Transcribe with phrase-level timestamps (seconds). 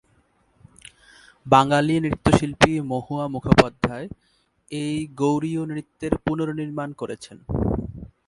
[1.45, 4.07] বাঙালি নৃত্যশিল্পী মহুয়া মুখোপাধ্যায়
[4.71, 7.37] এই গৌড়ীয় নৃত্যের পুনঃনির্মাণ করেছেন।